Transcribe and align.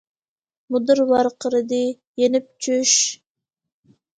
مۇدىر 0.75 1.01
ۋارقىرىدى:- 1.11 1.83
يېنىپ 2.23 2.51
چۈش! 2.69 2.95